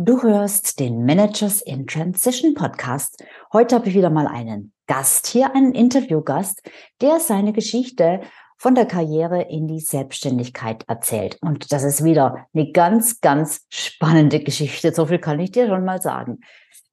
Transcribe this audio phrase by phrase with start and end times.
[0.00, 3.20] Du hörst den Managers in Transition Podcast.
[3.52, 6.62] Heute habe ich wieder mal einen Gast hier, einen Interviewgast,
[7.00, 8.20] der seine Geschichte
[8.58, 11.36] von der Karriere in die Selbstständigkeit erzählt.
[11.40, 14.94] Und das ist wieder eine ganz, ganz spannende Geschichte.
[14.94, 16.42] So viel kann ich dir schon mal sagen.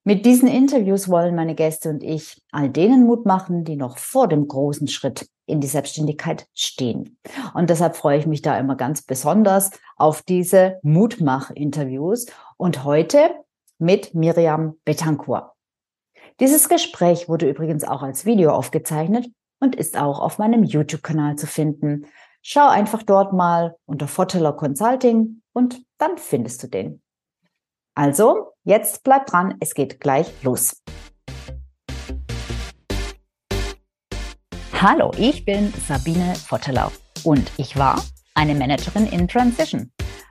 [0.02, 4.26] Mit diesen Interviews wollen meine Gäste und ich all denen Mut machen, die noch vor
[4.26, 7.18] dem großen Schritt in die Selbstständigkeit stehen.
[7.54, 12.26] Und deshalb freue ich mich da immer ganz besonders auf diese Mutmach-Interviews
[12.56, 13.30] und heute
[13.78, 15.52] mit Miriam Betancourt.
[16.40, 19.26] Dieses Gespräch wurde übrigens auch als Video aufgezeichnet
[19.60, 22.06] und ist auch auf meinem YouTube-Kanal zu finden.
[22.42, 27.02] Schau einfach dort mal unter Foteller Consulting und dann findest du den.
[27.94, 30.82] Also, jetzt bleib dran, es geht gleich los.
[34.74, 36.92] Hallo, ich bin Sabine Vottelau
[37.24, 38.02] und ich war
[38.34, 39.90] eine Managerin in Transition.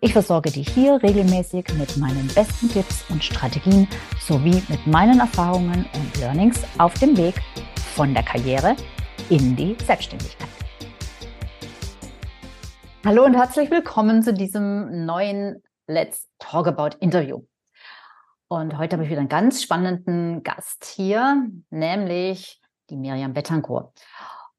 [0.00, 3.88] Ich versorge dich hier regelmäßig mit meinen besten Tipps und Strategien
[4.20, 7.34] sowie mit meinen Erfahrungen und Learnings auf dem Weg
[7.96, 8.76] von der Karriere
[9.28, 10.48] in die Selbstständigkeit.
[13.04, 17.42] Hallo und herzlich willkommen zu diesem neuen Let's Talk About Interview.
[18.46, 23.98] Und heute habe ich wieder einen ganz spannenden Gast hier, nämlich die Miriam Betancourt.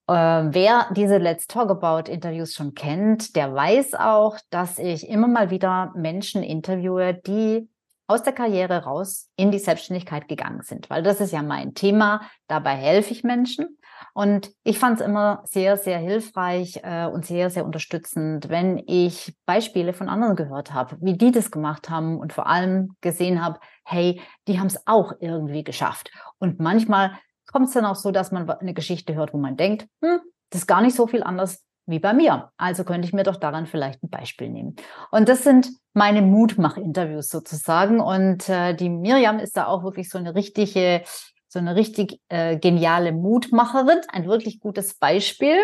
[0.10, 5.28] Äh, wer diese Let's Talk About Interviews schon kennt, der weiß auch, dass ich immer
[5.28, 7.70] mal wieder Menschen interviewe, die
[8.08, 12.22] aus der Karriere raus in die Selbstständigkeit gegangen sind, weil das ist ja mein Thema.
[12.48, 13.78] Dabei helfe ich Menschen.
[14.16, 19.36] Und ich fand es immer sehr, sehr hilfreich äh, und sehr, sehr unterstützend, wenn ich
[19.46, 23.60] Beispiele von anderen gehört habe, wie die das gemacht haben und vor allem gesehen habe,
[23.86, 26.10] hey, die haben es auch irgendwie geschafft.
[26.40, 27.12] Und manchmal
[27.52, 30.62] kommt es dann auch so, dass man eine Geschichte hört, wo man denkt, hm, das
[30.62, 32.52] ist gar nicht so viel anders wie bei mir.
[32.58, 34.76] Also könnte ich mir doch daran vielleicht ein Beispiel nehmen.
[35.12, 38.00] Und das sind meine Mutmach-Interviews sozusagen.
[38.00, 41.04] Und äh, die Miriam ist da auch wirklich so eine richtige,
[41.48, 45.58] so eine richtig äh, geniale Mutmacherin, ein wirklich gutes Beispiel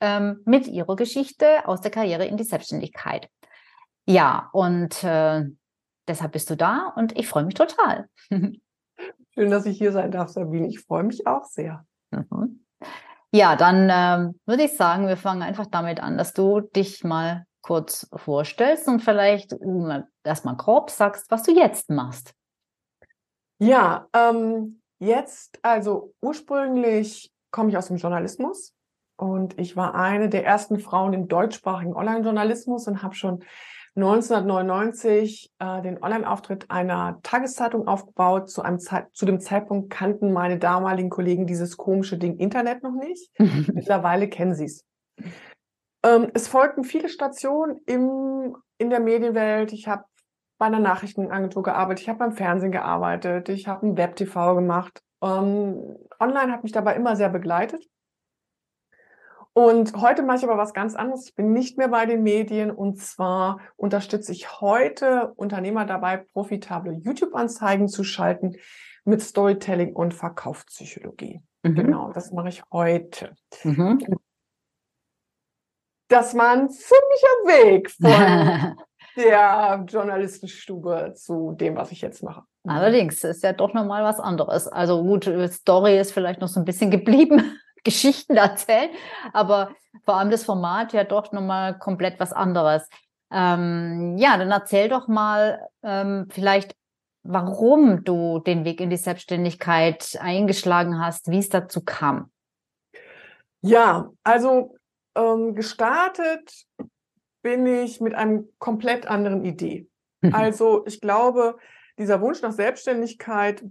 [0.00, 3.28] ähm, mit ihrer Geschichte aus der Karriere in die Selbstständigkeit.
[4.06, 5.44] Ja, und äh,
[6.08, 8.08] deshalb bist du da und ich freue mich total.
[9.34, 10.68] Schön, dass ich hier sein darf, Sabine.
[10.68, 11.86] Ich freue mich auch sehr.
[12.10, 12.64] Mhm.
[13.34, 17.46] Ja, dann ähm, würde ich sagen, wir fangen einfach damit an, dass du dich mal
[17.62, 22.34] kurz vorstellst und vielleicht äh, erstmal grob sagst, was du jetzt machst.
[23.58, 28.74] Ja, ähm, jetzt, also ursprünglich komme ich aus dem Journalismus
[29.16, 33.44] und ich war eine der ersten Frauen im deutschsprachigen Online-Journalismus und habe schon
[33.94, 38.48] 1999 äh, den Online-Auftritt einer Tageszeitung aufgebaut.
[38.48, 42.94] Zu, einem Zeit, zu dem Zeitpunkt kannten meine damaligen Kollegen dieses komische Ding Internet noch
[42.94, 43.30] nicht.
[43.38, 44.84] Mittlerweile kennen sie es.
[46.04, 49.72] Ähm, es folgten viele Stationen im, in der Medienwelt.
[49.72, 50.04] Ich habe
[50.58, 55.02] bei einer Nachrichtenagentur gearbeitet, ich habe beim Fernsehen gearbeitet, ich habe ein Web-TV gemacht.
[55.20, 57.84] Ähm, online hat mich dabei immer sehr begleitet.
[59.54, 61.26] Und heute mache ich aber was ganz anderes.
[61.26, 66.94] Ich bin nicht mehr bei den Medien und zwar unterstütze ich heute Unternehmer dabei, profitable
[66.94, 68.56] YouTube-Anzeigen zu schalten
[69.04, 71.42] mit Storytelling und Verkaufspsychologie.
[71.62, 71.74] Mhm.
[71.74, 73.34] Genau, das mache ich heute.
[73.62, 73.98] Mhm.
[76.08, 78.76] Das war ein ziemlicher Weg von
[79.16, 82.42] der Journalistenstube zu dem, was ich jetzt mache.
[82.64, 84.68] Allerdings ist ja doch nochmal was anderes.
[84.68, 87.58] Also gut, Story ist vielleicht noch so ein bisschen geblieben.
[87.84, 88.90] Geschichten erzählen,
[89.32, 92.88] aber vor allem das Format ja doch nochmal komplett was anderes.
[93.30, 96.74] Ähm, ja, dann erzähl doch mal ähm, vielleicht,
[97.22, 102.30] warum du den Weg in die Selbstständigkeit eingeschlagen hast, wie es dazu kam.
[103.62, 104.76] Ja, also
[105.14, 106.66] ähm, gestartet
[107.42, 109.88] bin ich mit einem komplett anderen Idee.
[110.30, 111.58] Also ich glaube,
[111.98, 113.64] dieser Wunsch nach Selbstständigkeit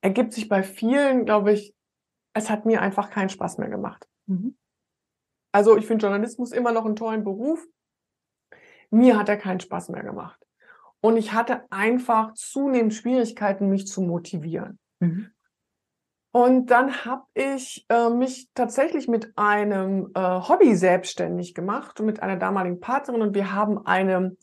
[0.00, 1.74] ergibt sich bei vielen, glaube ich,
[2.32, 4.08] es hat mir einfach keinen Spaß mehr gemacht.
[4.26, 4.56] Mhm.
[5.52, 7.66] Also ich finde Journalismus immer noch einen tollen Beruf.
[8.90, 10.40] Mir hat er keinen Spaß mehr gemacht.
[11.00, 14.78] Und ich hatte einfach zunehmend Schwierigkeiten, mich zu motivieren.
[15.00, 15.30] Mhm.
[16.32, 22.22] Und dann habe ich äh, mich tatsächlich mit einem äh, Hobby selbstständig gemacht und mit
[22.22, 24.36] einer damaligen Partnerin und wir haben eine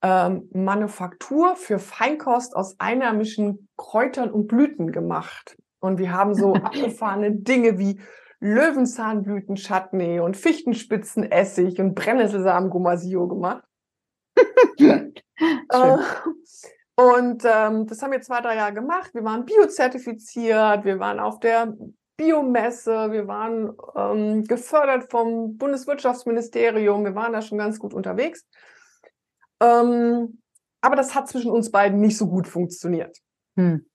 [0.00, 5.58] ähm, Manufaktur für Feinkost aus einheimischen Kräutern und Blüten gemacht.
[5.86, 8.00] Und wir haben so abgefahrene Dinge wie
[8.40, 13.64] Löwenzahnblüten-Chutney und Fichtenspitzenessig und Brennnesselsamen-Gomasio gemacht.
[14.78, 15.96] äh,
[16.96, 19.14] und ähm, das haben wir zwei, drei Jahre gemacht.
[19.14, 21.74] Wir waren biozertifiziert, wir waren auf der
[22.16, 28.46] Biomesse, wir waren ähm, gefördert vom Bundeswirtschaftsministerium, wir waren da schon ganz gut unterwegs.
[29.62, 30.40] Ähm,
[30.80, 33.18] aber das hat zwischen uns beiden nicht so gut funktioniert.
[33.56, 33.86] Hm.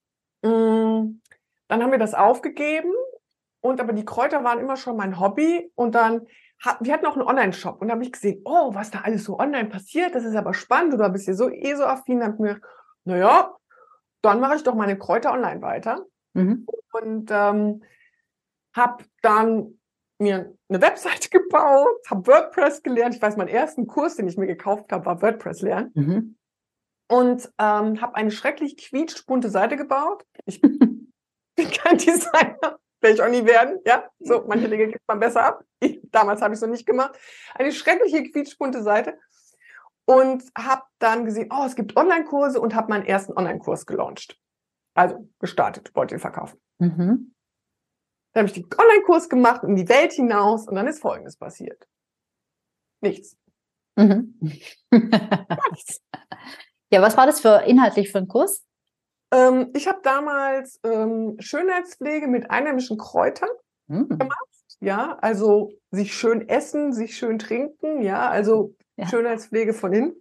[1.72, 2.92] Dann haben wir das aufgegeben
[3.62, 6.28] und aber die Kräuter waren immer schon mein Hobby und dann
[6.82, 9.40] wir hatten auch einen Online-Shop und da habe ich gesehen, oh, was da alles so
[9.40, 12.62] online passiert, das ist aber spannend, oder bist du so eh so affin, habe mir
[13.06, 13.56] naja,
[14.22, 16.06] dann mache ich doch meine Kräuter online weiter.
[16.34, 16.68] Mhm.
[16.92, 17.84] Und ähm,
[18.76, 19.80] habe dann
[20.20, 23.16] mir eine Webseite gebaut, habe WordPress gelernt.
[23.16, 25.92] Ich weiß, mein ersten Kurs, den ich mir gekauft habe, war WordPress lernen.
[25.94, 26.38] Mhm.
[27.08, 30.26] Und ähm, habe eine schrecklich quietschbunte Seite gebaut.
[30.46, 30.62] Ich
[31.72, 33.80] kein Designer, werde ich auch nie werden.
[33.86, 35.64] Ja, so, manche Dinge gibt man besser ab.
[35.80, 37.18] Ich, damals habe ich es noch nicht gemacht.
[37.56, 39.18] Eine schreckliche quietschbunte Seite
[40.06, 44.38] und habe dann gesehen, oh, es gibt Online-Kurse und habe meinen ersten Online-Kurs gelauncht.
[44.94, 46.60] Also gestartet, wollte ihn verkaufen.
[46.80, 47.34] Mhm.
[48.34, 51.88] Dann habe ich den Online-Kurs gemacht in die Welt hinaus und dann ist Folgendes passiert.
[53.02, 53.38] Nichts.
[53.96, 54.40] Mhm.
[54.92, 56.02] nichts.
[56.92, 58.66] Ja, was war das für inhaltlich für ein Kurs?
[59.32, 63.50] Ähm, ich habe damals ähm, Schönheitspflege mit einheimischen Kräutern
[63.88, 64.10] mhm.
[64.10, 64.38] gemacht.
[64.80, 68.02] Ja, also sich schön essen, sich schön trinken.
[68.02, 69.08] Ja, also ja.
[69.08, 70.16] Schönheitspflege von innen.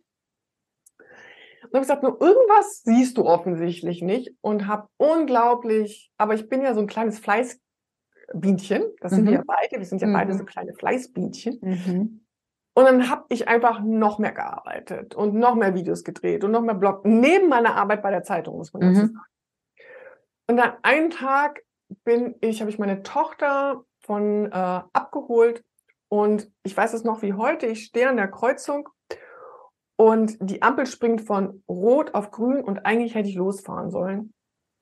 [1.70, 6.62] Und habe gesagt, nur irgendwas siehst du offensichtlich nicht und habe unglaublich, aber ich bin
[6.62, 9.28] ja so ein kleines Fleißbienchen, das sind mhm.
[9.28, 10.14] wir ja beide, wir sind ja mhm.
[10.14, 11.58] beide so kleine Fleißbienchen.
[11.62, 12.26] Mhm.
[12.80, 16.62] Und dann habe ich einfach noch mehr gearbeitet und noch mehr Videos gedreht und noch
[16.62, 19.06] mehr Blog, neben meiner Arbeit bei der Zeitung, muss man dazu mhm.
[19.08, 19.20] sagen.
[20.48, 21.60] Und dann einen Tag
[22.04, 25.62] bin ich, habe ich meine Tochter von äh, abgeholt
[26.08, 28.88] und ich weiß es noch wie heute, ich stehe an der Kreuzung
[29.96, 34.32] und die Ampel springt von rot auf grün und eigentlich hätte ich losfahren sollen.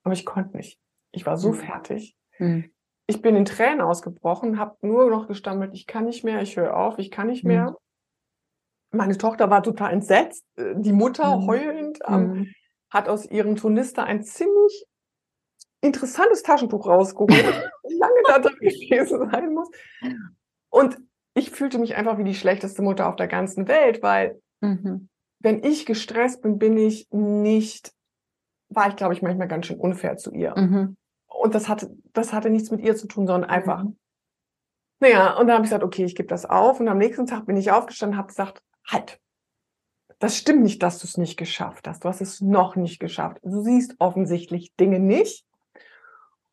[0.05, 0.79] Aber ich konnte nicht.
[1.11, 1.55] Ich war so mhm.
[1.55, 2.17] fertig.
[2.39, 2.71] Mhm.
[3.09, 6.77] Ich bin in Tränen ausgebrochen, habe nur noch gestammelt, ich kann nicht mehr, ich höre
[6.77, 7.49] auf, ich kann nicht mhm.
[7.49, 7.77] mehr.
[8.91, 11.47] Meine Tochter war total entsetzt, äh, die Mutter mhm.
[11.47, 12.53] heulend, ähm, mhm.
[12.91, 14.87] hat aus ihrem Tonister ein ziemlich
[15.81, 17.31] interessantes Taschentuch rausgeholt,
[17.83, 19.69] lange da drin gewesen sein muss.
[20.71, 20.99] Und
[21.35, 25.09] ich fühlte mich einfach wie die schlechteste Mutter auf der ganzen Welt, weil mhm.
[25.41, 27.93] wenn ich gestresst bin, bin ich nicht,
[28.69, 30.55] war ich, glaube ich, manchmal ganz schön unfair zu ihr.
[30.57, 30.97] Mhm.
[31.27, 33.85] Und das hatte, das hatte nichts mit ihr zu tun, sondern einfach.
[33.85, 33.97] Mhm.
[35.01, 36.81] Naja, und dann habe ich gesagt, okay, ich gebe das auf.
[36.81, 39.21] Und am nächsten Tag bin ich aufgestanden, habe gesagt, halt,
[40.19, 42.05] das stimmt nicht, dass du es nicht geschafft hast.
[42.05, 43.39] Du hast es noch nicht geschafft.
[43.43, 45.45] Du siehst offensichtlich Dinge nicht.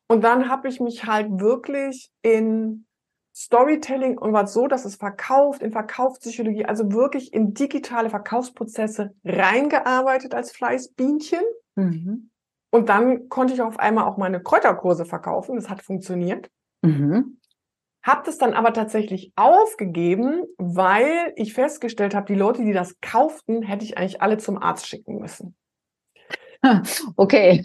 [0.08, 2.86] Und dann habe ich mich halt wirklich in
[3.34, 10.34] Storytelling und war so, dass es verkauft, in Verkaufspsychologie, also wirklich in digitale Verkaufsprozesse reingearbeitet
[10.34, 11.42] als Fleißbienchen.
[11.74, 12.30] Mhm.
[12.70, 15.56] Und dann konnte ich auf einmal auch meine Kräuterkurse verkaufen.
[15.56, 16.50] Das hat funktioniert.
[16.82, 17.38] Mhm.
[18.06, 23.62] Hab das dann aber tatsächlich aufgegeben, weil ich festgestellt habe, die Leute, die das kauften,
[23.62, 25.56] hätte ich eigentlich alle zum Arzt schicken müssen.
[27.16, 27.64] Okay.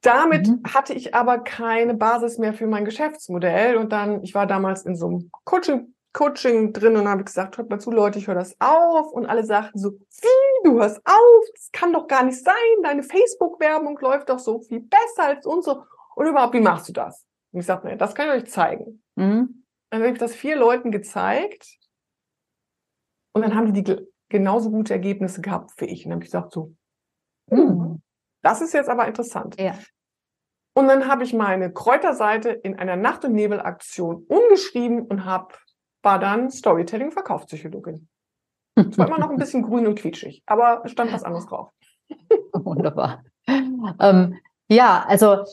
[0.00, 0.62] Damit mhm.
[0.66, 3.76] hatte ich aber keine Basis mehr für mein Geschäftsmodell.
[3.76, 7.70] Und dann, ich war damals in so einem Coaching, Coaching drin und habe gesagt, hört
[7.70, 9.12] mal zu, Leute, ich höre das auf.
[9.12, 11.44] Und alle sagten so, wie, du hörst auf?
[11.54, 12.54] Das kann doch gar nicht sein.
[12.82, 15.86] Deine Facebook-Werbung läuft doch so viel besser als unsere.
[16.16, 17.27] Und überhaupt, wie machst du das?
[17.52, 19.02] Und ich sagte, naja, das kann ich euch zeigen.
[19.16, 19.64] Mhm.
[19.90, 21.78] Dann habe ich das vier Leuten gezeigt.
[23.32, 23.96] Und dann haben die, die
[24.28, 26.04] genauso gute Ergebnisse gehabt wie ich.
[26.04, 26.74] Und dann habe ich gesagt so,
[27.50, 28.02] hm,
[28.42, 29.58] das ist jetzt aber interessant.
[29.60, 29.78] Ja.
[30.74, 35.54] Und dann habe ich meine Kräuterseite in einer Nacht- und Nebel-Aktion umgeschrieben und habe,
[36.02, 38.08] war dann Storytelling Verkaufspsychologin.
[38.76, 41.72] Es war immer noch ein bisschen grün und quietschig, aber es stand was anderes drauf.
[42.52, 43.24] Wunderbar.
[43.46, 45.44] Ähm, ja, also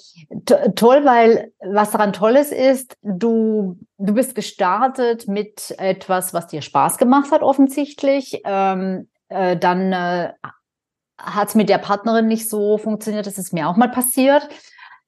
[0.76, 6.62] toll, weil was daran toll ist, ist, du, du bist gestartet mit etwas, was dir
[6.62, 8.42] Spaß gemacht hat, offensichtlich.
[8.44, 10.34] Ähm, äh, dann äh,
[11.18, 14.50] hat es mit der Partnerin nicht so funktioniert, das ist mir auch mal passiert.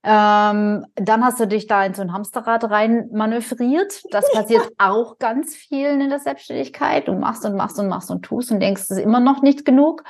[0.04, 4.02] Ähm, dann hast du dich da in so ein Hamsterrad rein manövriert.
[4.10, 7.08] Das passiert auch ganz vielen in der Selbstständigkeit.
[7.08, 9.66] Du machst und machst und machst und tust und denkst, es ist immer noch nicht
[9.66, 10.04] genug.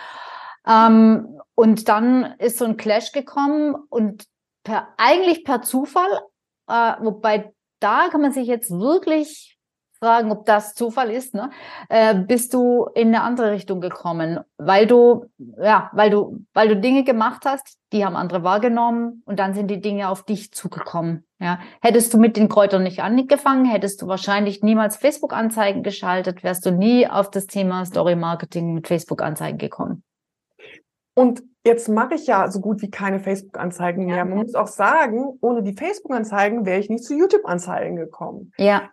[0.68, 4.24] Ähm, und dann ist so ein Clash gekommen und
[4.64, 6.20] per, eigentlich per Zufall,
[6.68, 9.58] äh, wobei da kann man sich jetzt wirklich
[9.98, 11.50] fragen, ob das Zufall ist, ne?
[11.88, 15.26] Äh, bist du in eine andere Richtung gekommen, weil du,
[15.60, 19.68] ja, weil du, weil du Dinge gemacht hast, die haben andere wahrgenommen und dann sind
[19.68, 21.26] die Dinge auf dich zugekommen.
[21.40, 26.66] Ja, hättest du mit den Kräutern nicht angefangen, hättest du wahrscheinlich niemals Facebook-Anzeigen geschaltet, wärst
[26.66, 30.04] du nie auf das Thema Story Marketing mit Facebook-Anzeigen gekommen.
[31.18, 34.24] Und jetzt mache ich ja so gut wie keine Facebook-Anzeigen mehr.
[34.24, 38.52] Man muss auch sagen, ohne die Facebook-Anzeigen wäre ich nicht zu YouTube-Anzeigen gekommen.
[38.56, 38.90] Ja.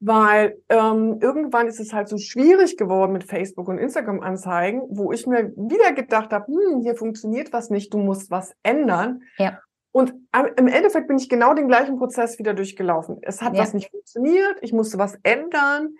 [0.00, 5.26] Weil ähm, irgendwann ist es halt so schwierig geworden mit Facebook und Instagram-Anzeigen, wo ich
[5.26, 9.20] mir wieder gedacht habe, hm, hier funktioniert was nicht, du musst was ändern.
[9.36, 9.58] Ja.
[9.92, 10.14] Und
[10.56, 13.18] im Endeffekt bin ich genau den gleichen Prozess wieder durchgelaufen.
[13.20, 13.60] Es hat Ja.
[13.60, 15.94] was nicht funktioniert, ich musste was ändern,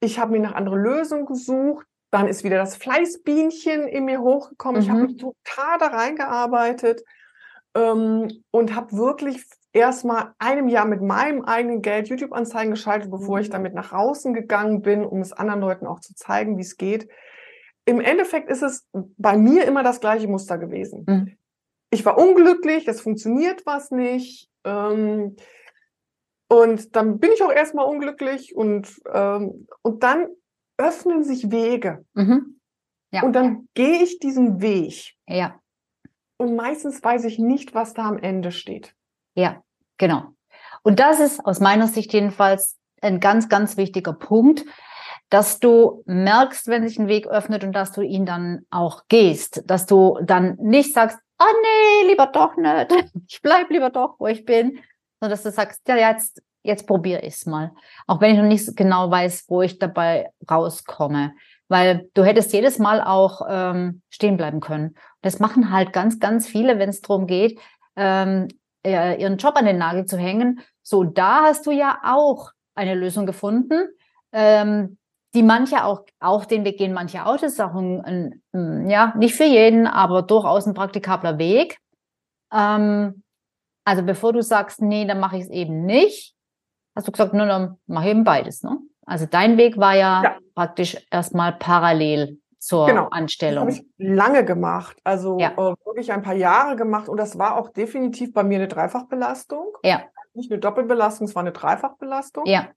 [0.00, 4.80] ich habe mir nach andere Lösungen gesucht, dann ist wieder das Fleißbienchen in mir hochgekommen.
[4.80, 5.06] Ich habe Mhm.
[5.06, 7.02] mich total da reingearbeitet
[7.74, 13.40] ähm, und habe wirklich erst mal einem Jahr mit meinem eigenen Geld YouTube-Anzeigen geschaltet, bevor
[13.40, 13.52] ich Mhm.
[13.52, 17.08] damit nach außen gegangen bin, um es anderen Leuten auch zu zeigen, wie es geht.
[17.84, 21.04] Im Endeffekt ist es bei mir immer das gleiche Muster gewesen.
[21.08, 21.36] Mhm.
[21.90, 24.48] Ich war unglücklich, es funktioniert was nicht.
[24.62, 25.34] Ähm,
[26.48, 30.28] und dann bin ich auch erstmal unglücklich und, ähm, und dann
[30.76, 32.04] öffnen sich Wege.
[32.14, 32.60] Mhm.
[33.10, 33.22] Ja.
[33.22, 35.14] Und dann gehe ich diesen Weg.
[35.26, 35.60] Ja.
[36.36, 38.94] Und meistens weiß ich nicht, was da am Ende steht.
[39.34, 39.62] Ja,
[39.98, 40.34] genau.
[40.82, 44.64] Und das ist aus meiner Sicht jedenfalls ein ganz, ganz wichtiger Punkt,
[45.30, 49.62] dass du merkst, wenn sich ein Weg öffnet und dass du ihn dann auch gehst,
[49.66, 54.26] dass du dann nicht sagst, ah nee, lieber doch nicht, ich bleib lieber doch, wo
[54.26, 54.80] ich bin,
[55.20, 57.72] sondern dass du sagst, ja, jetzt, jetzt probiere ich es mal.
[58.06, 61.34] Auch wenn ich noch nicht genau weiß, wo ich dabei rauskomme.
[61.68, 64.96] Weil du hättest jedes Mal auch ähm, stehen bleiben können.
[65.22, 67.58] Das machen halt ganz, ganz viele, wenn es darum geht,
[67.96, 68.48] ähm,
[68.84, 70.60] äh, ihren Job an den Nagel zu hängen.
[70.82, 73.88] So, da hast du ja auch eine Lösung gefunden,
[74.32, 74.98] ähm,
[75.34, 77.38] die manche auch, auch den Weg gehen, manche auch.
[77.38, 81.78] Das ist auch ein, ein, ja, nicht für jeden, aber durchaus ein praktikabler Weg.
[82.52, 83.22] Ähm,
[83.84, 86.33] also bevor du sagst, nee, dann mache ich es eben nicht,
[86.94, 88.62] hast du gesagt, nur dann mache ich eben beides.
[88.62, 88.78] Ne?
[89.06, 90.38] Also dein Weg war ja, Ja.
[90.54, 93.04] praktisch erstmal parallel zur Genau.
[93.04, 93.60] Das Anstellung.
[93.62, 95.52] habe ich lange gemacht, also Ja.
[95.52, 97.08] äh, wirklich ein paar Jahre gemacht.
[97.08, 99.66] Und das war auch definitiv bei mir eine Dreifachbelastung.
[99.82, 100.04] Ja.
[100.32, 102.44] Nicht eine Doppelbelastung, es war eine Dreifachbelastung.
[102.46, 102.68] Ja,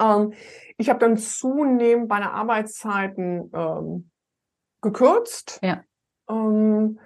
[0.00, 0.32] Ähm,
[0.76, 4.10] ich habe dann zunehmend meine Arbeitszeiten ähm,
[4.82, 5.60] gekürzt.
[5.62, 5.82] Ja.
[6.28, 6.98] Ähm,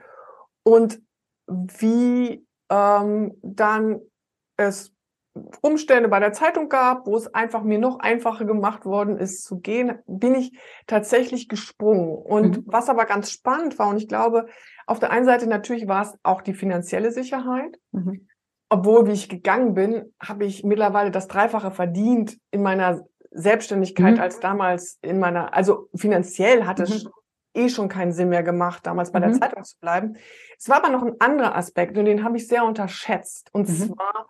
[0.65, 1.01] und
[1.47, 4.01] wie ähm, dann
[4.57, 4.93] es
[5.63, 9.61] Umstände bei der Zeitung gab, wo es einfach mir noch einfacher gemacht worden ist zu
[9.61, 12.17] gehen, bin ich tatsächlich gesprungen.
[12.17, 12.65] Und Mhm.
[12.67, 14.47] was aber ganz spannend war, und ich glaube,
[14.87, 17.79] auf der einen Seite natürlich war es auch die finanzielle Sicherheit.
[17.93, 18.29] mhm.
[18.71, 24.21] Obwohl, wie ich gegangen bin, habe ich mittlerweile das Dreifache verdient in meiner Selbstständigkeit Mhm.
[24.21, 27.11] als damals in meiner, also finanziell hat es Mhm.
[27.55, 29.41] eh schon keinen Sinn mehr gemacht, damals bei der Mhm.
[29.41, 30.17] Zeitung zu bleiben.
[30.59, 33.49] Es war aber noch ein anderer Aspekt und den habe ich sehr unterschätzt.
[33.53, 33.95] Und Mhm.
[33.95, 34.29] zwar,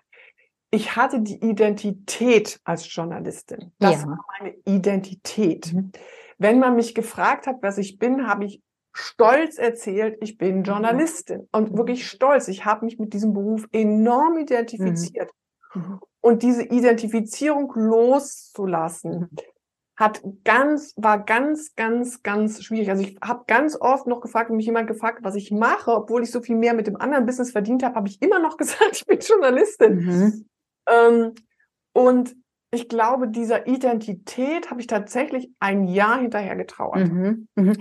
[0.70, 3.72] ich hatte die Identität als Journalistin.
[3.78, 4.08] Das Ja.
[4.08, 5.72] war meine Identität.
[5.72, 5.92] Mhm.
[6.38, 8.60] Wenn man mich gefragt hat, was ich bin, habe ich
[8.92, 11.78] stolz erzählt, ich bin Journalistin und Mhm.
[11.78, 12.48] wirklich stolz.
[12.48, 15.30] Ich habe mich mit diesem Beruf enorm identifiziert.
[15.75, 16.00] Mhm.
[16.20, 19.28] Und diese Identifizierung loszulassen, Mhm.
[19.96, 22.88] hat ganz, war ganz, ganz, ganz schwierig.
[22.90, 26.22] Also ich habe ganz oft noch gefragt, wenn mich jemand gefragt, was ich mache, obwohl
[26.22, 28.90] ich so viel mehr mit dem anderen Business verdient habe, habe ich immer noch gesagt,
[28.92, 29.94] ich bin Journalistin.
[29.96, 30.44] Mhm.
[30.90, 31.35] Ähm,
[31.92, 32.35] und
[32.71, 37.09] ich glaube, dieser Identität habe ich tatsächlich ein Jahr hinterher getrauert.
[37.09, 37.49] Mhm.
[37.54, 37.76] Mhm.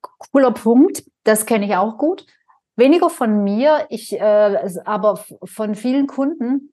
[0.00, 2.26] Cooler Punkt, das kenne ich auch gut.
[2.76, 6.72] Weniger von mir, ich äh, aber von vielen Kunden.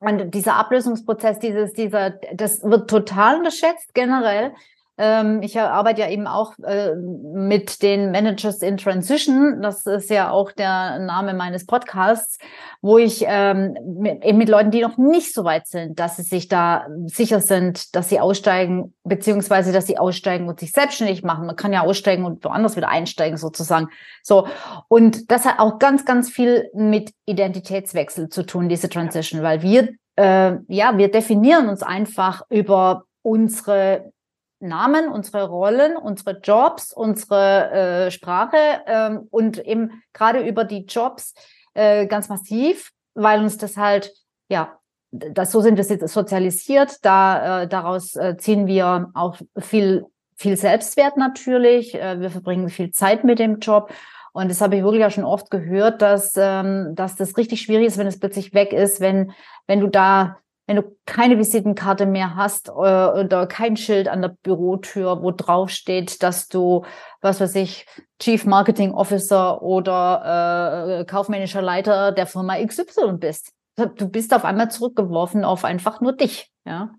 [0.00, 4.54] Und dieser Ablösungsprozess, dieses, dieser, das wird total unterschätzt generell.
[4.98, 9.62] Ähm, ich arbeite ja eben auch äh, mit den Managers in Transition.
[9.62, 12.38] Das ist ja auch der Name meines Podcasts,
[12.82, 13.76] wo ich ähm,
[14.22, 17.94] eben mit Leuten, die noch nicht so weit sind, dass sie sich da sicher sind,
[17.94, 21.46] dass sie aussteigen, beziehungsweise dass sie aussteigen und sich selbstständig machen.
[21.46, 23.88] Man kann ja aussteigen und woanders wieder einsteigen sozusagen.
[24.24, 24.48] So.
[24.88, 29.90] Und das hat auch ganz, ganz viel mit Identitätswechsel zu tun, diese Transition, weil wir,
[30.16, 34.12] äh, ja, wir definieren uns einfach über unsere
[34.60, 41.34] Namen, unsere Rollen, unsere Jobs, unsere äh, Sprache ähm, und eben gerade über die Jobs
[41.74, 44.12] äh, ganz massiv, weil uns das halt,
[44.48, 44.78] ja,
[45.10, 51.16] das, so sind wir sozialisiert, da äh, daraus äh, ziehen wir auch viel, viel Selbstwert
[51.16, 53.92] natürlich, äh, wir verbringen viel Zeit mit dem Job.
[54.32, 57.86] Und das habe ich wirklich auch schon oft gehört, dass, ähm, dass das richtig schwierig
[57.86, 59.32] ist, wenn es plötzlich weg ist, wenn,
[59.66, 60.38] wenn du da
[60.68, 65.70] wenn du keine Visitenkarte mehr hast äh, oder kein Schild an der Bürotür, wo drauf
[65.70, 66.84] steht, dass du,
[67.22, 67.86] was weiß ich,
[68.20, 73.54] Chief Marketing Officer oder äh, kaufmännischer Leiter der Firma XY bist.
[73.76, 76.52] Du bist auf einmal zurückgeworfen auf einfach nur dich.
[76.66, 76.90] Ja,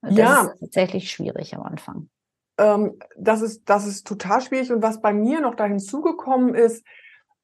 [0.00, 0.40] das ja.
[0.44, 2.08] ist tatsächlich schwierig am Anfang.
[2.56, 6.82] Ähm, das ist das ist total schwierig und was bei mir noch da hinzugekommen ist,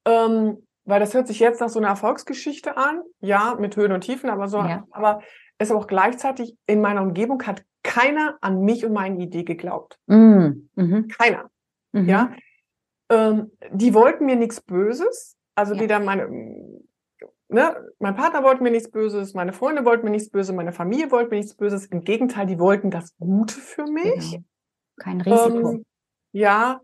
[0.06, 4.00] ähm, weil das hört sich jetzt nach so einer Erfolgsgeschichte an, ja, mit Höhen und
[4.00, 4.86] Tiefen, aber so, ja.
[4.92, 5.20] aber
[5.58, 9.98] es auch gleichzeitig in meiner Umgebung hat keiner an mich und meine Idee geglaubt.
[10.06, 11.08] Mm, mhm.
[11.08, 11.50] Keiner.
[11.92, 12.08] Mhm.
[12.08, 12.32] Ja.
[13.10, 15.36] Ähm, die wollten mir nichts Böses.
[15.54, 15.80] Also ja.
[15.80, 16.28] weder meine,
[17.48, 21.10] ne, mein Partner wollte mir nichts Böses, meine Freunde wollten mir nichts Böses, meine Familie
[21.10, 21.86] wollte mir nichts Böses.
[21.86, 24.32] Im Gegenteil, die wollten das Gute für mich.
[24.32, 24.44] Genau.
[24.98, 25.70] Kein Risiko.
[25.72, 25.84] Ähm,
[26.32, 26.80] ja,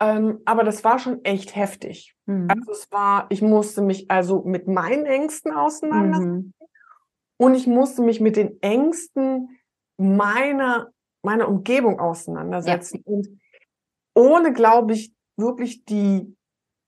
[0.00, 2.14] ähm, aber das war schon echt heftig.
[2.26, 2.48] Mhm.
[2.50, 6.54] Also es war, ich musste mich also mit meinen Ängsten auseinandersetzen.
[6.58, 6.66] Mhm.
[7.36, 9.58] Und ich musste mich mit den Ängsten
[9.96, 10.90] meiner,
[11.22, 13.02] meiner Umgebung auseinandersetzen.
[13.06, 13.12] Ja.
[13.12, 13.28] Und
[14.14, 16.36] ohne, glaube ich, wirklich die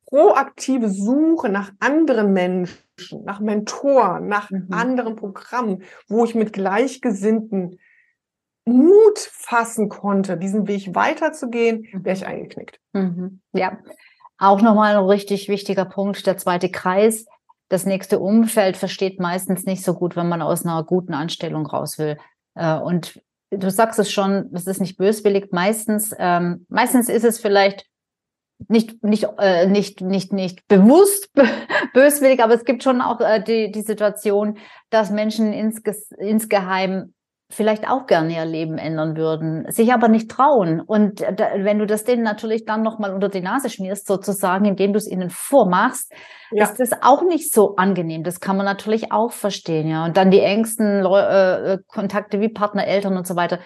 [0.09, 4.69] proaktive Suche nach anderen Menschen, nach Mentoren, nach mhm.
[4.71, 7.81] anderen Programmen, wo ich mit Gleichgesinnten
[8.65, 12.81] Mut fassen konnte, diesen Weg weiterzugehen, wäre ich eingeknickt.
[12.93, 13.41] Mhm.
[13.53, 13.79] Ja,
[14.39, 17.27] auch nochmal ein richtig wichtiger Punkt, der zweite Kreis
[17.69, 21.99] das nächste Umfeld versteht meistens nicht so gut, wenn man aus einer guten Anstellung raus
[21.99, 22.17] will.
[22.55, 23.21] Äh, und
[23.51, 25.53] du sagst es schon, es ist nicht böswillig.
[25.53, 27.87] Meistens, ähm, meistens ist es vielleicht
[28.69, 31.31] nicht nicht äh, nicht nicht nicht bewusst
[31.93, 34.59] böswillig, aber es gibt schon auch äh, die die Situation,
[34.89, 37.13] dass Menschen insges insgeheim
[37.49, 40.81] vielleicht auch gerne ihr Leben ändern würden, sich aber nicht trauen.
[40.81, 44.93] Und da, wenn du das denen natürlich dann nochmal unter die Nase schmierst, sozusagen, indem
[44.93, 46.13] du es ihnen vormachst,
[46.51, 46.65] ja.
[46.65, 48.25] ist das auch nicht so angenehm.
[48.25, 50.05] Das kann man natürlich auch verstehen, ja.
[50.05, 53.61] Und dann die engsten Leu äh, äh, Kontakte wie Partner, Eltern und so weiter,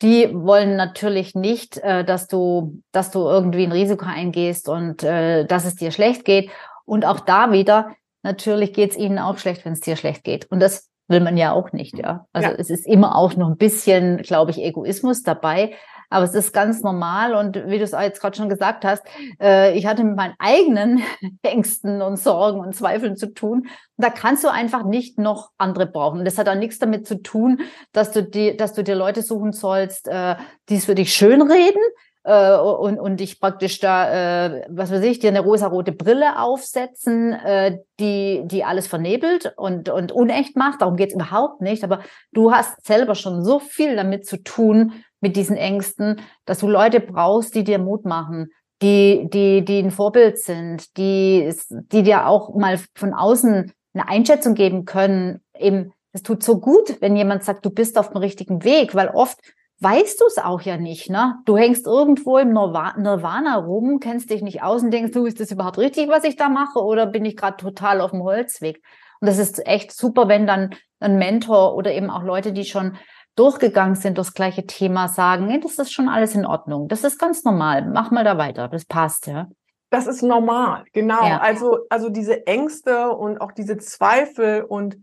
[0.00, 5.44] die wollen natürlich nicht, äh, dass du, dass du irgendwie ein Risiko eingehst und äh,
[5.44, 6.50] dass es dir schlecht geht.
[6.86, 10.50] Und auch da wieder, natürlich geht es ihnen auch schlecht, wenn es dir schlecht geht.
[10.50, 12.26] Und das will man ja auch nicht, ja.
[12.32, 12.54] Also ja.
[12.56, 15.74] es ist immer auch noch ein bisschen, glaube ich, Egoismus dabei.
[16.10, 19.02] Aber es ist ganz normal und wie du es jetzt gerade schon gesagt hast,
[19.40, 21.02] äh, ich hatte mit meinen eigenen
[21.42, 23.66] Ängsten und Sorgen und Zweifeln zu tun.
[23.98, 26.20] Da kannst du einfach nicht noch andere brauchen.
[26.20, 27.60] Und das hat auch nichts damit zu tun,
[27.92, 30.36] dass du die, dass du dir Leute suchen sollst, äh,
[30.70, 31.82] die es für dich schönreden,
[32.28, 37.32] äh, und, und dich praktisch da, äh, was weiß ich, dir eine rosarote Brille aufsetzen,
[37.32, 40.82] äh, die, die alles vernebelt und, und unecht macht.
[40.82, 41.84] Darum geht's überhaupt nicht.
[41.84, 42.00] Aber
[42.32, 47.00] du hast selber schon so viel damit zu tun, mit diesen Ängsten, dass du Leute
[47.00, 48.50] brauchst, die dir Mut machen,
[48.82, 54.54] die, die, die ein Vorbild sind, die, die dir auch mal von außen eine Einschätzung
[54.54, 55.40] geben können.
[55.58, 59.08] Eben, es tut so gut, wenn jemand sagt, du bist auf dem richtigen Weg, weil
[59.08, 59.38] oft
[59.80, 61.36] weißt du es auch ja nicht, ne?
[61.44, 65.50] Du hängst irgendwo im Nirvana rum, kennst dich nicht aus und denkst, du, ist das
[65.50, 68.82] überhaupt richtig, was ich da mache, oder bin ich gerade total auf dem Holzweg?
[69.20, 72.96] Und das ist echt super, wenn dann ein Mentor oder eben auch Leute, die schon
[73.36, 76.88] durchgegangen sind, das gleiche Thema sagen, nee, das ist schon alles in Ordnung.
[76.88, 77.88] Das ist ganz normal.
[77.88, 78.66] Mach mal da weiter.
[78.68, 79.46] Das passt, ja.
[79.90, 81.24] Das ist normal, genau.
[81.24, 81.38] Ja.
[81.38, 84.96] Also, also diese Ängste und auch diese Zweifel und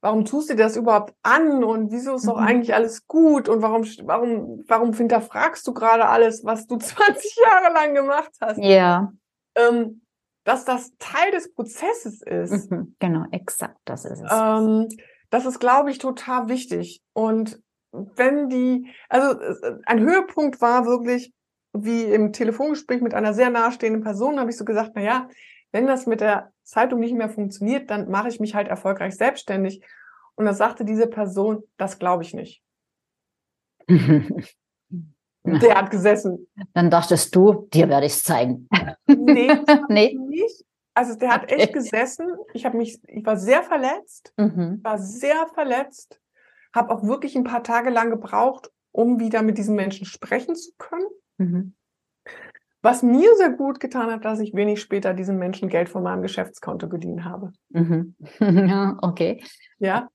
[0.00, 2.46] warum tust du das überhaupt an und wieso ist doch mhm.
[2.46, 7.72] eigentlich alles gut und warum, warum, warum hinterfragst du gerade alles, was du 20 Jahre
[7.72, 8.58] lang gemacht hast?
[8.58, 9.12] Ja.
[9.54, 10.02] Ähm,
[10.44, 12.70] dass das Teil des Prozesses ist.
[12.70, 12.96] Mhm.
[12.98, 14.30] Genau, exakt, das ist es.
[14.32, 14.88] Ähm,
[15.28, 17.02] das ist, glaube ich, total wichtig.
[17.12, 17.60] Und
[17.92, 19.38] wenn die, also
[19.86, 21.32] ein Höhepunkt war wirklich,
[21.72, 25.28] wie im Telefongespräch mit einer sehr nahestehenden Person, habe ich so gesagt, na ja,
[25.72, 29.82] wenn das mit der Zeitung nicht mehr funktioniert, dann mache ich mich halt erfolgreich selbstständig.
[30.34, 32.62] Und da sagte diese Person, das glaube ich nicht.
[33.88, 36.46] der hat gesessen.
[36.72, 38.68] Dann dachtest du, dir werde ich es zeigen.
[39.06, 39.50] nee,
[39.88, 40.16] nee.
[40.18, 40.64] nicht.
[40.94, 42.26] Also der hat echt gesessen.
[42.52, 44.80] Ich habe mich, ich war sehr verletzt, mhm.
[44.82, 46.20] war sehr verletzt,
[46.74, 50.72] habe auch wirklich ein paar Tage lang gebraucht, um wieder mit diesen Menschen sprechen zu
[50.78, 51.06] können.
[51.38, 51.74] Mhm.
[52.82, 56.22] Was mir sehr gut getan hat, dass ich wenig später diesen Menschen Geld von meinem
[56.22, 57.52] Geschäftskonto geliehen habe.
[57.68, 58.16] Mhm.
[58.40, 59.44] Ja, okay.
[59.78, 60.08] Ja,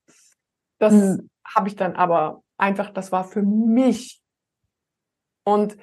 [0.79, 1.29] das mhm.
[1.45, 4.21] habe ich dann aber einfach, das war für mich.
[5.43, 5.77] Und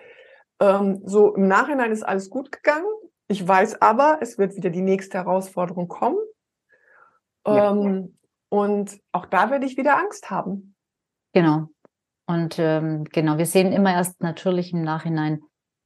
[0.61, 2.87] ähm, so im Nachhinein ist alles gut gegangen.
[3.29, 6.19] Ich weiß aber, es wird wieder die nächste Herausforderung kommen.
[7.47, 7.71] Ja.
[7.71, 8.19] Ähm,
[8.49, 10.75] und auch da werde ich wieder Angst haben.
[11.33, 11.69] Genau.
[12.27, 15.43] Und ähm, genau, wir sehen immer erst natürlich im Nachhinein,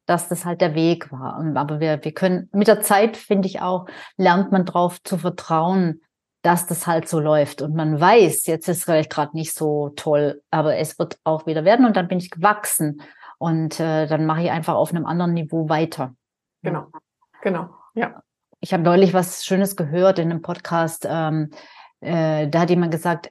[0.06, 1.44] dass das halt der Weg war.
[1.56, 6.00] Aber wir, wir können mit der Zeit, finde ich auch, lernt man drauf zu vertrauen,
[6.42, 7.60] dass das halt so läuft.
[7.60, 11.46] Und man weiß, jetzt ist es vielleicht gerade nicht so toll, aber es wird auch
[11.46, 13.02] wieder werden und dann bin ich gewachsen.
[13.38, 16.14] Und äh, dann mache ich einfach auf einem anderen Niveau weiter.
[16.62, 16.86] Genau,
[17.42, 18.22] genau, ja.
[18.60, 21.06] Ich habe neulich was Schönes gehört in einem Podcast.
[21.08, 21.50] Ähm,
[22.00, 23.30] äh, da hat jemand gesagt,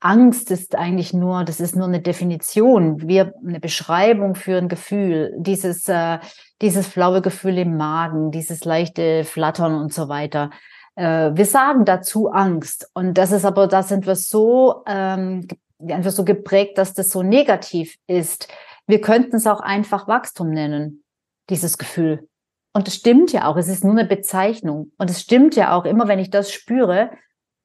[0.00, 5.34] Angst ist eigentlich nur, das ist nur eine Definition, wie eine Beschreibung für ein Gefühl,
[5.38, 6.18] dieses, äh,
[6.62, 10.50] dieses flaue Gefühl im Magen, dieses leichte Flattern und so weiter.
[10.94, 12.88] Äh, wir sagen dazu Angst.
[12.94, 15.48] Und das ist aber, da sind wir so, ähm,
[15.80, 18.48] einfach so geprägt, dass das so negativ ist.
[18.86, 21.02] Wir könnten es auch einfach Wachstum nennen,
[21.50, 22.28] dieses Gefühl.
[22.72, 24.92] Und es stimmt ja auch, es ist nur eine Bezeichnung.
[24.96, 27.10] Und es stimmt ja auch, immer wenn ich das spüre,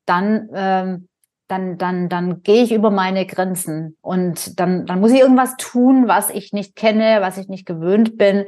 [0.06, 1.08] dann ähm,
[1.48, 6.08] dann, dann, dann gehe ich über meine Grenzen und dann, dann muss ich irgendwas tun,
[6.08, 8.46] was ich nicht kenne, was ich nicht gewöhnt bin.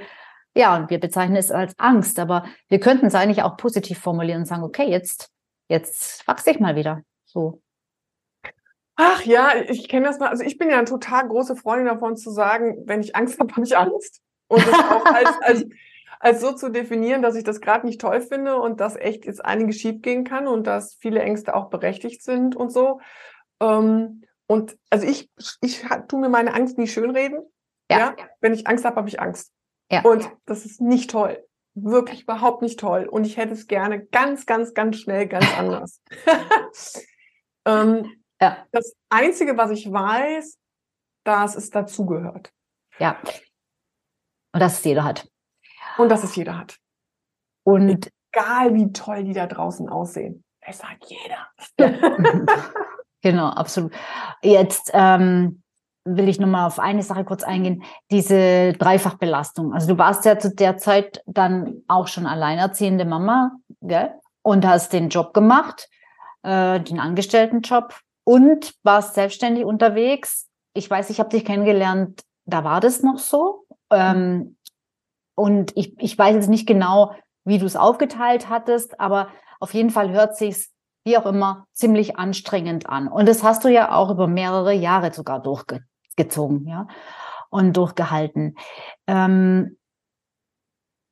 [0.56, 4.42] Ja, und wir bezeichnen es als Angst, aber wir könnten es eigentlich auch positiv formulieren
[4.42, 5.30] und sagen, okay, jetzt,
[5.68, 7.02] jetzt wachse ich mal wieder.
[7.26, 7.62] So.
[8.96, 10.30] Ach ja, ich kenne das mal.
[10.30, 13.52] Also ich bin ja eine total große Freundin davon zu sagen, wenn ich Angst habe,
[13.54, 14.22] habe ich Angst.
[14.48, 15.66] Und das auch als, als,
[16.20, 19.44] als so zu definieren, dass ich das gerade nicht toll finde und dass echt jetzt
[19.44, 23.00] einiges schiefgehen kann und dass viele Ängste auch berechtigt sind und so.
[23.60, 25.30] Ähm, und also ich,
[25.62, 27.40] ich tue mir meine Angst nie schönreden.
[27.90, 28.00] Ja.
[28.00, 28.16] ja?
[28.42, 29.52] Wenn ich Angst habe, habe ich Angst.
[29.92, 30.02] Ja.
[30.02, 31.44] Und das ist nicht toll.
[31.74, 33.06] Wirklich überhaupt nicht toll.
[33.06, 36.02] Und ich hätte es gerne ganz, ganz, ganz schnell, ganz anders.
[37.66, 38.66] ähm, ja.
[38.72, 40.58] Das Einzige, was ich weiß,
[41.24, 42.52] dass es dazugehört.
[43.00, 43.20] Ja.
[44.54, 45.28] Und dass es jeder hat.
[45.98, 46.78] Und dass es jeder hat.
[47.64, 51.48] Und egal wie toll die da draußen aussehen, es hat jeder.
[51.80, 52.46] Ja.
[53.22, 53.94] genau, absolut.
[54.42, 55.62] Jetzt ähm,
[56.06, 57.84] will ich nochmal auf eine Sache kurz eingehen.
[58.12, 59.74] Diese Dreifachbelastung.
[59.74, 64.14] Also du warst ja zu der Zeit dann auch schon alleinerziehende Mama, gell?
[64.42, 65.90] Und hast den Job gemacht,
[66.44, 70.48] äh, den Angestelltenjob und warst selbstständig unterwegs.
[70.74, 73.66] Ich weiß, ich habe dich kennengelernt, da war das noch so.
[73.92, 74.58] Ähm,
[75.36, 79.90] und ich, ich weiß jetzt nicht genau, wie du es aufgeteilt hattest, aber auf jeden
[79.90, 80.72] Fall hört sich's
[81.06, 83.08] wie auch immer ziemlich anstrengend an.
[83.08, 86.88] Und das hast du ja auch über mehrere Jahre sogar durchgezogen, ja,
[87.52, 88.56] und durchgehalten.
[89.06, 89.78] Ähm,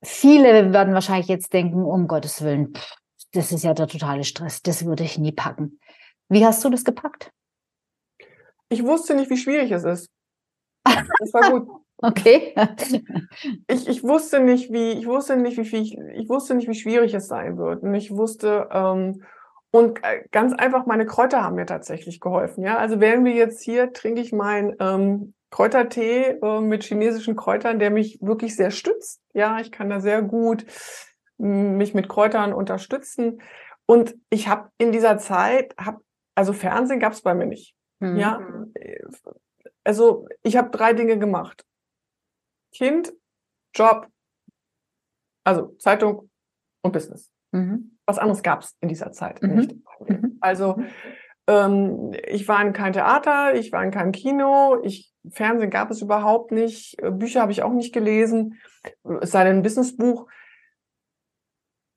[0.03, 2.95] viele werden wahrscheinlich jetzt denken, um Gottes Willen, pff,
[3.33, 5.79] das ist ja der totale Stress, das würde ich nie packen.
[6.27, 7.31] Wie hast du das gepackt?
[8.69, 10.09] Ich wusste nicht, wie schwierig es ist.
[10.83, 11.69] Das war gut.
[12.03, 12.53] Okay.
[13.67, 16.75] ich, ich wusste nicht, wie, ich wusste nicht, wie viel, ich, ich wusste nicht, wie
[16.75, 17.81] schwierig es sein wird.
[17.81, 19.23] Und ich wusste, ähm,
[19.71, 22.63] und ganz einfach, meine Kräuter haben mir tatsächlich geholfen.
[22.63, 27.79] Ja, also wären wir jetzt hier, trinke ich meinen ähm, Kräutertee äh, mit chinesischen Kräutern,
[27.79, 29.21] der mich wirklich sehr stützt.
[29.33, 30.65] Ja, ich kann da sehr gut
[31.37, 33.41] mich mit Kräutern unterstützen.
[33.85, 35.99] Und ich habe in dieser Zeit, hab,
[36.35, 37.75] also Fernsehen gab es bei mir nicht.
[37.99, 38.17] Mhm.
[38.17, 38.41] Ja,
[39.83, 41.65] also ich habe drei Dinge gemacht.
[42.73, 43.13] Kind,
[43.75, 44.07] Job,
[45.43, 46.29] also Zeitung
[46.81, 47.31] und Business.
[47.51, 47.97] Mhm.
[48.05, 49.55] Was anderes gab es in dieser Zeit mhm.
[49.55, 49.75] nicht.
[50.07, 50.37] Mhm.
[50.41, 50.81] Also
[51.47, 56.01] ähm, ich war in kein Theater, ich war in keinem Kino, ich, Fernsehen gab es
[56.01, 58.59] überhaupt nicht, äh, Bücher habe ich auch nicht gelesen,
[59.21, 60.27] es sei denn ein Businessbuch.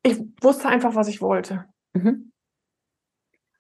[0.02, 1.64] Ich wusste einfach, was ich wollte.
[1.94, 2.32] Mhm.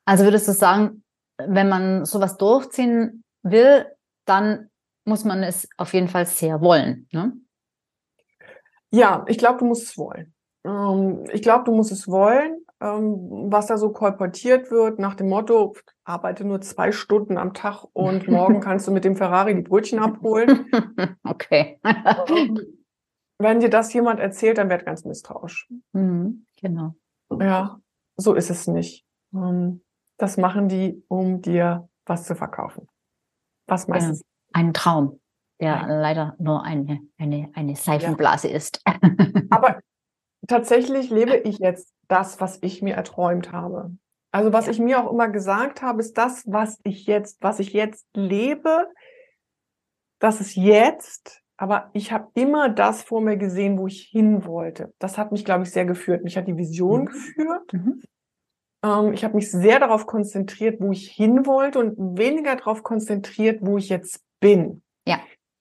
[0.04, 1.02] Also würdest du sagen,
[1.38, 3.86] wenn man sowas durchziehen will,
[4.24, 4.70] dann
[5.06, 7.08] muss man es auf jeden Fall sehr wollen.
[7.12, 7.32] Ne?
[8.90, 10.34] Ja, ich glaube, du musst es wollen.
[10.64, 12.58] Ähm, ich glaube, du musst es wollen.
[12.78, 17.84] Ähm, was da so kolportiert wird nach dem Motto, arbeite nur zwei Stunden am Tag
[17.94, 20.70] und morgen kannst du mit dem Ferrari die Brötchen abholen.
[21.24, 21.80] okay.
[23.38, 25.68] Wenn dir das jemand erzählt, dann werd ganz misstrauisch.
[25.92, 26.94] Mhm, genau.
[27.38, 27.80] Ja,
[28.16, 29.04] so ist es nicht.
[29.34, 29.82] Ähm,
[30.18, 32.88] das machen die, um dir was zu verkaufen.
[33.66, 34.22] Was meistens
[34.56, 35.20] ein Traum,
[35.60, 36.00] der Nein.
[36.00, 38.56] leider nur eine, eine, eine Seifenblase ja.
[38.56, 38.82] ist.
[39.50, 39.80] Aber
[40.48, 43.94] tatsächlich lebe ich jetzt das, was ich mir erträumt habe.
[44.32, 44.72] Also was ja.
[44.72, 48.88] ich mir auch immer gesagt habe, ist das, was ich jetzt, was ich jetzt lebe,
[50.20, 54.94] das ist jetzt, aber ich habe immer das vor mir gesehen, wo ich hin wollte.
[54.98, 56.24] Das hat mich, glaube ich, sehr geführt.
[56.24, 57.06] Mich hat die Vision mhm.
[57.06, 57.72] geführt.
[57.72, 58.02] Mhm.
[58.82, 63.60] Ähm, ich habe mich sehr darauf konzentriert, wo ich hin wollte und weniger darauf konzentriert,
[63.60, 64.82] wo ich jetzt bin.
[65.06, 65.20] Ja.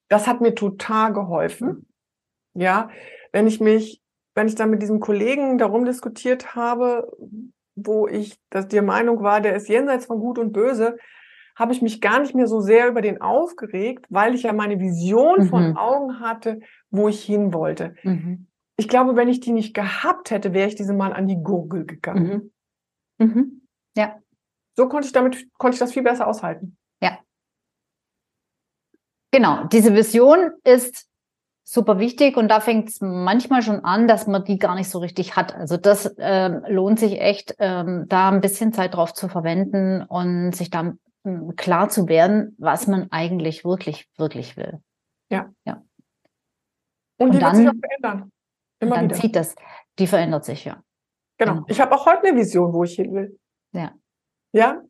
[0.10, 1.88] Das hat mir total geholfen.
[2.54, 2.90] Ja,
[3.32, 4.02] wenn ich mich,
[4.34, 7.12] wenn ich dann mit diesem Kollegen darum diskutiert habe,
[7.76, 10.98] wo ich, dass die Meinung war, der ist jenseits von Gut und Böse,
[11.56, 14.80] habe ich mich gar nicht mehr so sehr über den aufgeregt, weil ich ja meine
[14.80, 15.50] Vision mhm.
[15.50, 16.60] von Augen hatte,
[16.90, 17.96] wo ich hin wollte.
[18.04, 18.48] Mhm.
[18.78, 21.86] Ich glaube, wenn ich die nicht gehabt hätte, wäre ich diesem Mann an die Gurgel
[21.86, 22.52] gegangen.
[23.18, 23.26] Mhm.
[23.26, 23.62] mhm.
[23.98, 24.20] Ja.
[24.78, 26.78] So konnte ich damit, konnte ich das viel besser aushalten.
[27.02, 27.20] Ja.
[29.36, 31.10] Genau, diese Vision ist
[31.66, 35.00] super wichtig und da fängt es manchmal schon an, dass man die gar nicht so
[35.00, 35.54] richtig hat.
[35.54, 40.54] Also das ähm, lohnt sich echt, ähm, da ein bisschen Zeit drauf zu verwenden und
[40.54, 40.94] sich da
[41.26, 44.80] ähm, klar zu werden, was man eigentlich wirklich, wirklich will.
[45.30, 45.52] Ja.
[45.66, 45.84] ja.
[47.18, 48.32] Und, und die dann, wird sich auch verändern.
[48.80, 49.16] Immer dann wieder.
[49.20, 49.56] zieht das,
[50.00, 50.82] die verändert sich ja.
[51.40, 51.56] Genau.
[51.56, 51.66] genau.
[51.68, 53.38] Ich habe auch heute eine Vision, wo ich hin will.
[53.74, 53.92] Ja.
[54.54, 54.82] Ja.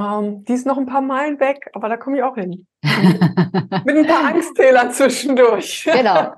[0.00, 2.66] Ähm, die ist noch ein paar Meilen weg, aber da komme ich auch hin.
[2.82, 5.88] Mit ein paar Angsttälern zwischendurch.
[5.92, 6.32] Genau.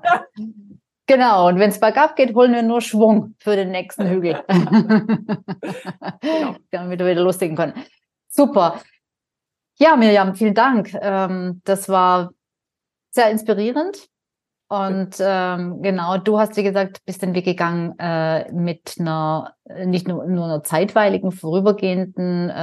[1.05, 4.41] Genau, und wenn es bergab geht, holen wir nur Schwung für den nächsten Hügel.
[6.21, 6.55] genau.
[6.71, 7.73] Damit wir wieder lustigen können.
[8.29, 8.81] Super.
[9.77, 10.93] Ja, Mirjam, vielen Dank.
[10.93, 12.31] Ähm, das war
[13.11, 14.09] sehr inspirierend.
[14.67, 19.53] Und ähm, genau, du hast, wie gesagt, bist den Weg gegangen äh, mit einer,
[19.85, 22.53] nicht nur, nur einer zeitweiligen, vorübergehenden äh,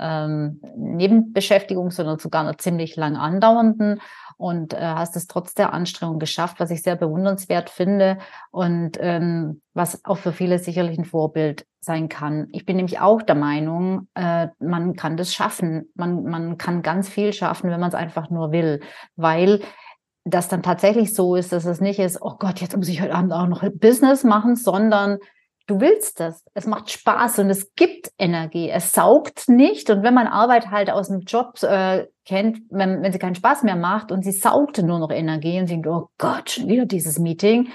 [0.00, 4.00] ähm, Nebenbeschäftigung, sondern sogar einer ziemlich lang andauernden
[4.36, 8.18] und äh, hast es trotz der Anstrengung geschafft, was ich sehr bewundernswert finde
[8.50, 12.48] und ähm, was auch für viele sicherlich ein Vorbild sein kann.
[12.52, 15.90] Ich bin nämlich auch der Meinung, äh, man kann das schaffen.
[15.94, 18.80] Man, man kann ganz viel schaffen, wenn man es einfach nur will,
[19.14, 19.60] weil
[20.26, 23.14] das dann tatsächlich so ist, dass es nicht ist, oh Gott, jetzt muss ich heute
[23.14, 25.18] Abend auch noch Business machen, sondern
[25.68, 26.44] du willst das.
[26.52, 28.68] Es macht Spaß und es gibt Energie.
[28.68, 29.88] Es saugt nicht.
[29.88, 33.62] Und wenn man Arbeit halt aus dem Job äh, kennt, wenn, wenn sie keinen Spaß
[33.62, 36.86] mehr macht und sie saugt nur noch Energie und sie denkt, oh Gott, schon wieder
[36.86, 37.68] dieses Meeting,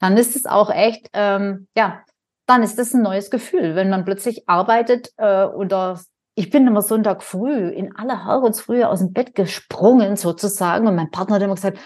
[0.00, 2.02] dann ist es auch echt, ähm, ja,
[2.46, 6.00] dann ist es ein neues Gefühl, wenn man plötzlich arbeitet äh, oder
[6.36, 11.10] ich bin immer Sonntag früh in aller Herrgottsfrühe aus dem Bett gesprungen sozusagen und mein
[11.10, 11.78] Partner hat immer gesagt,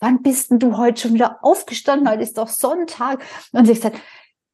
[0.00, 2.08] wann bist denn du heute schon wieder aufgestanden?
[2.08, 3.22] Heute ist doch Sonntag.
[3.52, 4.00] Und ich sagte,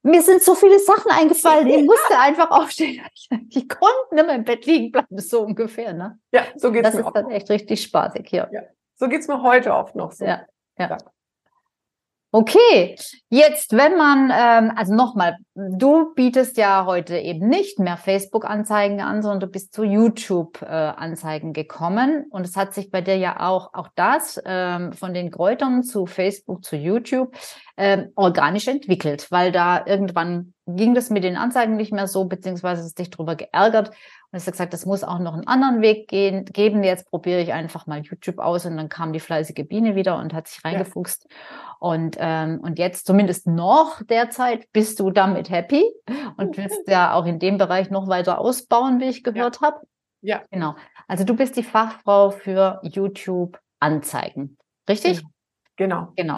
[0.03, 3.03] mir sind so viele Sachen eingefallen, ich musste einfach aufstehen.
[3.51, 5.93] Ich konnte nicht mehr im Bett liegen bleiben, so ungefähr.
[5.93, 6.19] Ne?
[6.33, 7.03] Ja, so geht's das mir.
[7.03, 8.51] Das ist dann echt richtig spaßig hier.
[8.53, 8.63] Ja.
[8.97, 10.25] So geht's mir heute oft noch so.
[10.25, 10.45] Ja,
[10.79, 10.99] ja.
[12.37, 12.97] Okay,
[13.29, 19.23] jetzt, wenn man, ähm, also nochmal, du bietest ja heute eben nicht mehr Facebook-Anzeigen an,
[19.23, 22.27] sondern du bist zu YouTube-Anzeigen äh, gekommen.
[22.31, 26.07] Und es hat sich bei dir ja auch, auch das ähm, von den Kräutern zu
[26.07, 27.37] Facebook zu YouTube
[27.77, 32.83] ähm, organisch entwickelt, weil da irgendwann ging das mit den Anzeigen nicht mehr so, beziehungsweise
[32.83, 33.95] hast dich darüber geärgert und
[34.33, 36.83] hast gesagt, das muss auch noch einen anderen Weg gehen, geben.
[36.83, 40.33] Jetzt probiere ich einfach mal YouTube aus und dann kam die fleißige Biene wieder und
[40.33, 41.27] hat sich reingefuchst.
[41.29, 41.74] Ja.
[41.85, 45.85] Und, ähm, und jetzt zumindest noch derzeit bist du damit happy
[46.39, 49.67] und willst ja auch in dem Bereich noch weiter ausbauen, wie ich gehört ja.
[49.67, 49.81] habe.
[50.23, 50.43] Ja.
[50.51, 50.77] Genau.
[51.09, 54.57] Also du bist die Fachfrau für YouTube-Anzeigen.
[54.89, 55.21] Richtig?
[55.77, 56.09] Genau.
[56.17, 56.37] Genau.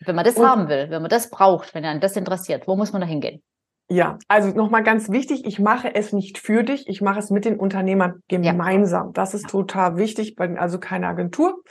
[0.00, 2.74] Wenn man das und, haben will, wenn man das braucht, wenn einen das interessiert, wo
[2.74, 3.42] muss man da hingehen?
[3.90, 7.44] Ja, also nochmal ganz wichtig, ich mache es nicht für dich, ich mache es mit
[7.44, 9.08] den Unternehmern gemeinsam.
[9.08, 9.12] Ja.
[9.12, 11.62] Das ist total wichtig, also keine Agentur,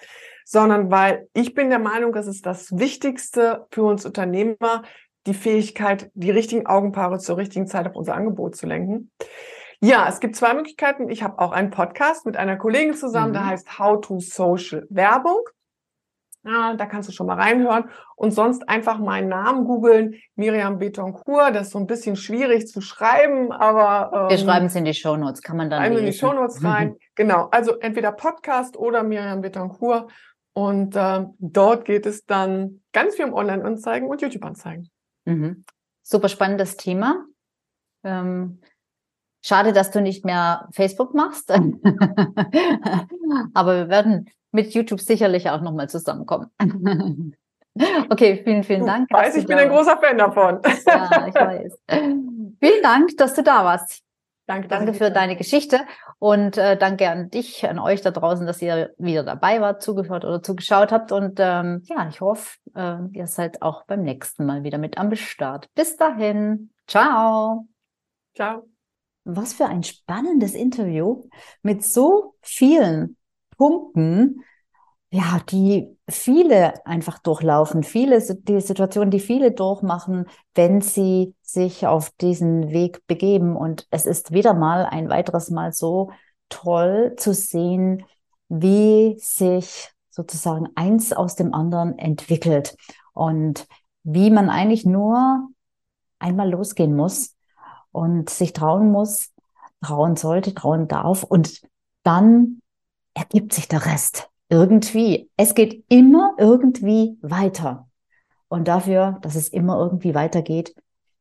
[0.45, 4.84] sondern weil ich bin der Meinung, das ist das Wichtigste für uns Unternehmer,
[5.27, 9.12] die Fähigkeit, die richtigen Augenpaare zur richtigen Zeit auf unser Angebot zu lenken.
[9.84, 11.10] Ja, es gibt zwei Möglichkeiten.
[11.10, 13.34] Ich habe auch einen Podcast mit einer Kollegin zusammen, mhm.
[13.34, 15.41] der heißt How to Social Werbung.
[16.43, 21.54] Ja, da kannst du schon mal reinhören und sonst einfach meinen Namen googeln, Miriam Betoncourt.
[21.54, 24.95] Das ist so ein bisschen schwierig zu schreiben, aber ähm, wir schreiben es in die
[24.95, 25.43] Shownotes.
[25.43, 25.97] Kann man dann lesen.
[25.97, 26.95] in die Shownotes rein.
[27.15, 30.12] genau, also entweder Podcast oder Miriam Betoncourt
[30.54, 34.90] und äh, dort geht es dann ganz viel um Online-Anzeigen und YouTube-Anzeigen.
[35.26, 35.64] Mhm.
[36.02, 37.26] Super spannendes Thema.
[38.04, 38.62] Ähm,
[39.44, 41.52] schade, dass du nicht mehr Facebook machst,
[43.54, 46.50] aber wir werden mit YouTube sicherlich auch nochmal zusammenkommen.
[48.10, 49.08] Okay, vielen, vielen Dank.
[49.10, 50.60] Ich weiß, ich bin ein großer Fan davon.
[50.86, 51.80] Ja, ich weiß.
[51.88, 54.02] Vielen Dank, dass du da warst.
[54.46, 55.80] Danke, danke für deine Geschichte
[56.22, 60.24] und äh, danke an dich, an euch da draußen, dass ihr wieder dabei wart, zugehört
[60.24, 61.12] oder zugeschaut habt.
[61.12, 65.16] Und ähm, ja, ich hoffe, äh, ihr seid auch beim nächsten Mal wieder mit am
[65.16, 65.68] Start.
[65.74, 66.70] Bis dahin.
[66.86, 67.66] Ciao.
[68.36, 68.70] Ciao.
[69.24, 71.24] Was für ein spannendes Interview
[71.64, 73.18] mit so vielen
[73.58, 74.44] Punkten,
[75.13, 82.12] ja, die viele einfach durchlaufen, viele die Situationen, die viele durchmachen, wenn sie sich auf
[82.12, 83.58] diesen Weg begeben.
[83.58, 86.12] Und es ist wieder mal ein weiteres Mal so
[86.47, 88.06] toll zu sehen,
[88.47, 92.78] wie sich sozusagen eins aus dem anderen entwickelt
[93.13, 93.67] und
[94.04, 95.50] wie man eigentlich nur
[96.19, 97.36] einmal losgehen muss
[97.91, 99.32] und sich trauen muss,
[99.82, 101.62] trauen sollte, trauen darf und
[102.04, 102.62] dann
[103.13, 105.32] ergibt sich der Rest irgendwie.
[105.38, 107.90] Es geht immer irgendwie weiter.
[108.50, 110.76] Und dafür, dass es immer irgendwie weitergeht,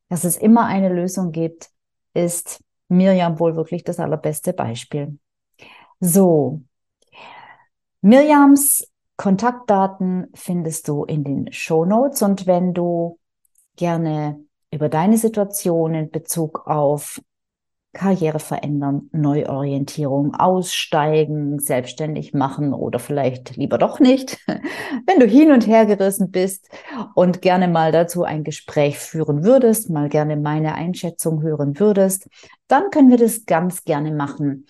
[0.09, 1.69] dass es immer eine Lösung gibt,
[2.13, 5.17] ist Mirjam wohl wirklich das allerbeste Beispiel.
[6.01, 6.61] So,
[8.01, 13.19] Mirjams Kontaktdaten findest du in den Show Notes und wenn du
[13.75, 17.21] gerne über deine Situation in Bezug auf
[17.93, 24.37] Karriere verändern, Neuorientierung, aussteigen, selbstständig machen oder vielleicht lieber doch nicht.
[25.05, 26.69] Wenn du hin und her gerissen bist
[27.15, 32.29] und gerne mal dazu ein Gespräch führen würdest, mal gerne meine Einschätzung hören würdest,
[32.67, 34.65] dann können wir das ganz gerne machen.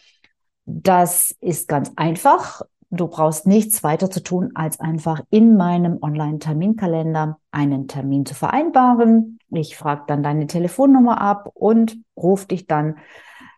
[0.66, 2.64] Das ist ganz einfach.
[2.94, 9.40] Du brauchst nichts weiter zu tun, als einfach in meinem Online-Terminkalender einen Termin zu vereinbaren.
[9.50, 12.98] Ich frage dann deine Telefonnummer ab und rufe dich dann